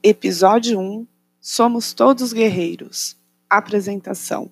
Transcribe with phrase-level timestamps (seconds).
[0.00, 1.08] Episódio 1
[1.40, 3.16] Somos Todos Guerreiros.
[3.50, 4.48] Apresentação.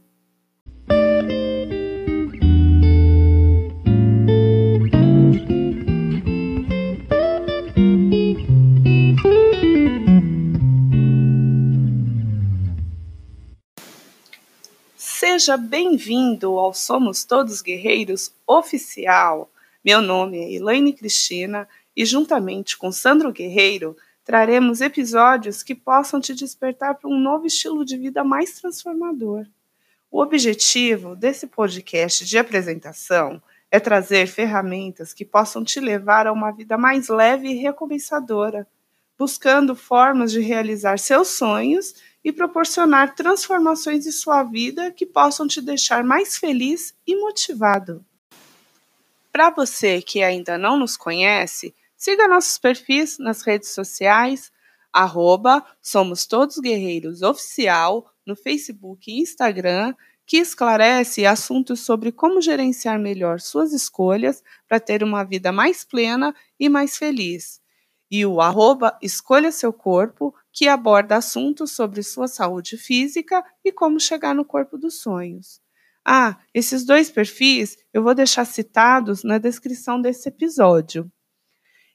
[14.97, 19.49] Seja bem-vindo ao Somos Todos Guerreiros oficial.
[19.85, 23.97] Meu nome é Elaine Cristina e, juntamente com Sandro Guerreiro,
[24.27, 29.47] traremos episódios que possam te despertar para um novo estilo de vida mais transformador.
[30.11, 36.51] O objetivo desse podcast de apresentação é trazer ferramentas que possam te levar a uma
[36.51, 38.67] vida mais leve e recompensadora,
[39.17, 45.61] buscando formas de realizar seus sonhos e proporcionar transformações em sua vida que possam te
[45.61, 48.05] deixar mais feliz e motivado.
[49.31, 54.51] Para você que ainda não nos conhece, siga nossos perfis nas redes sociais,
[54.93, 59.95] arroba Somos Todos Guerreiros Oficial, no Facebook e Instagram,
[60.27, 66.35] que esclarece assuntos sobre como gerenciar melhor suas escolhas para ter uma vida mais plena
[66.59, 67.61] e mais feliz.
[68.11, 74.01] E o arroba Escolha Seu Corpo, que aborda assuntos sobre sua saúde física e como
[74.01, 75.61] chegar no corpo dos sonhos.
[76.05, 81.11] Ah, esses dois perfis eu vou deixar citados na descrição desse episódio.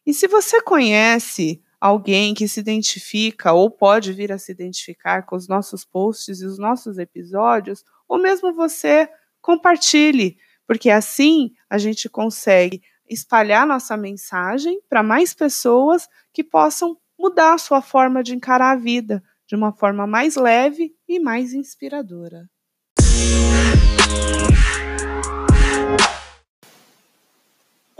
[0.06, 5.36] E se você conhece alguém que se identifica ou pode vir a se identificar com
[5.36, 9.10] os nossos posts e os nossos episódios, ou mesmo você,
[9.42, 17.54] compartilhe, porque assim a gente consegue espalhar nossa mensagem para mais pessoas que possam mudar
[17.54, 22.50] a sua forma de encarar a vida de uma forma mais leve e mais inspiradora.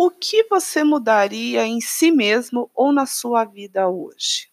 [0.04, 4.50] O que você mudaria em si mesmo ou na sua vida hoje?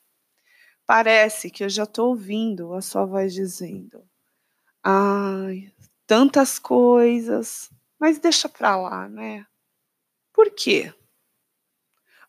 [0.84, 4.06] Parece que eu já estou ouvindo a sua voz dizendo:
[4.84, 5.72] Ai,
[6.06, 9.46] tantas coisas, mas deixa para lá, né?
[10.34, 10.92] Por quê?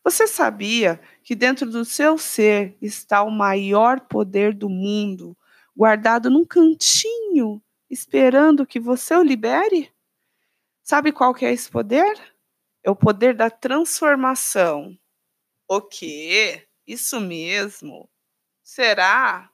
[0.02, 5.36] Você sabia que dentro do seu ser está o maior poder do mundo,
[5.76, 9.92] guardado num cantinho, esperando que você o libere?
[10.82, 12.39] Sabe qual que é esse poder?
[12.84, 14.96] É o poder da transformação.
[15.68, 16.66] O quê?
[16.86, 18.10] Isso mesmo?
[18.62, 19.50] Será?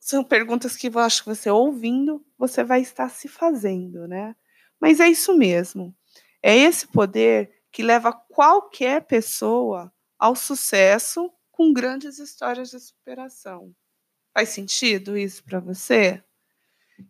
[0.00, 4.36] São perguntas que eu acho que você ouvindo, você vai estar se fazendo, né?
[4.80, 5.94] Mas é isso mesmo.
[6.42, 13.74] É esse poder que leva qualquer pessoa ao sucesso com grandes histórias de superação.
[14.34, 16.22] Faz sentido isso para você?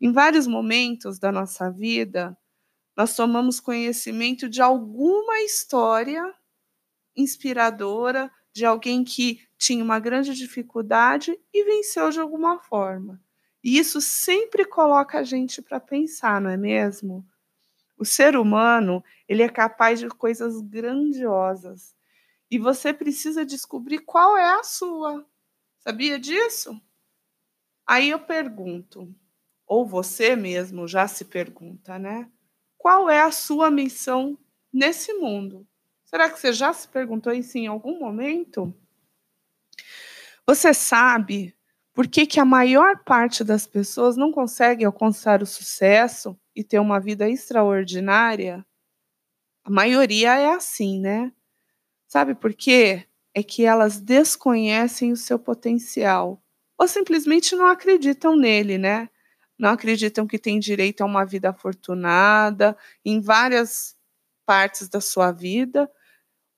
[0.01, 2.37] Em vários momentos da nossa vida,
[2.97, 6.35] nós tomamos conhecimento de alguma história
[7.15, 13.21] inspiradora de alguém que tinha uma grande dificuldade e venceu de alguma forma.
[13.63, 17.27] E isso sempre coloca a gente para pensar, não é mesmo?
[17.99, 21.95] O ser humano, ele é capaz de coisas grandiosas.
[22.51, 25.27] E você precisa descobrir qual é a sua.
[25.81, 26.81] Sabia disso?
[27.87, 29.15] Aí eu pergunto,
[29.67, 32.31] ou você mesmo já se pergunta, né?
[32.87, 34.39] Qual é a sua missão
[34.73, 35.67] nesse mundo?
[36.05, 38.73] Será que você já se perguntou isso em algum momento?
[40.47, 41.53] Você sabe
[41.93, 46.79] por que, que a maior parte das pessoas não consegue alcançar o sucesso e ter
[46.79, 48.65] uma vida extraordinária?
[49.65, 51.33] A maioria é assim, né?
[52.07, 53.05] Sabe por quê?
[53.35, 56.41] É que elas desconhecem o seu potencial
[56.79, 59.11] ou simplesmente não acreditam nele, né?
[59.59, 63.97] Não acreditam que têm direito a uma vida afortunada em várias
[64.45, 65.91] partes da sua vida,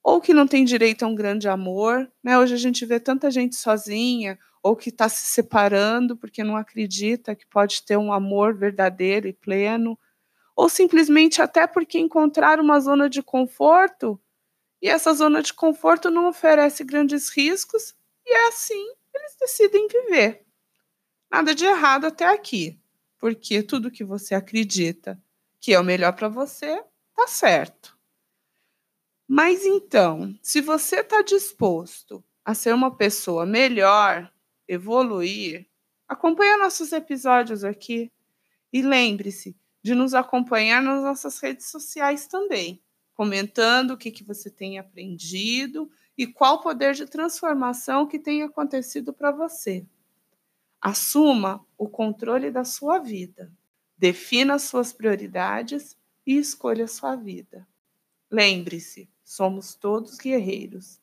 [0.02, 2.10] ou que não tem direito a um grande amor.
[2.22, 2.38] Né?
[2.38, 7.34] Hoje a gente vê tanta gente sozinha ou que está se separando porque não acredita
[7.34, 9.98] que pode ter um amor verdadeiro e pleno,
[10.56, 14.20] ou simplesmente até porque encontrar uma zona de conforto
[14.82, 17.94] e essa zona de conforto não oferece grandes riscos
[18.26, 20.44] e é assim eles decidem viver.
[21.30, 22.78] Nada de errado até aqui
[23.18, 25.20] porque tudo que você acredita
[25.60, 26.82] que é o melhor para você,
[27.14, 27.98] tá certo.
[29.26, 34.32] Mas então, se você está disposto a ser uma pessoa melhor,
[34.66, 35.68] evoluir,
[36.06, 38.10] acompanhe nossos episódios aqui
[38.72, 42.82] e lembre-se de nos acompanhar nas nossas redes sociais também,
[43.14, 49.12] comentando o que, que você tem aprendido e qual poder de transformação que tem acontecido
[49.12, 49.86] para você.
[50.80, 53.52] Assuma o controle da sua vida.
[53.96, 55.96] Defina suas prioridades
[56.26, 57.66] e escolha sua vida.
[58.30, 61.00] Lembre-se, somos todos guerreiros.